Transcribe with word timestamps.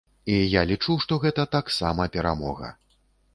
І 0.35 0.37
я 0.53 0.61
лічу, 0.71 0.95
што 1.03 1.17
гэта 1.25 1.45
таксама 1.57 2.09
перамога. 2.17 2.73